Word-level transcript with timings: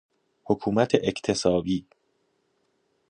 حکومت 0.43 0.95
اکتسابی 1.03 1.85